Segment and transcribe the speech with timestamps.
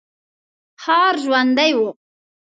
[0.83, 1.79] ښار ژوندی و.